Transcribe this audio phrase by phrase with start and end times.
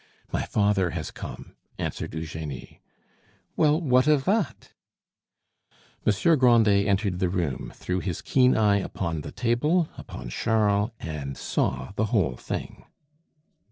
[0.33, 2.81] "My father has come," answered Eugenie.
[3.55, 4.73] "Well, what of that?"
[6.07, 11.37] Monsieur Grandet entered the room, threw his keen eye upon the table, upon Charles, and
[11.37, 12.85] saw the whole thing.